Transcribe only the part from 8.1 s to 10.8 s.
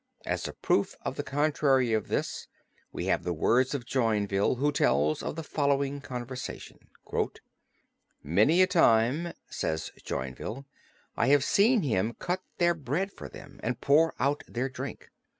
"Many a time," says Joinville,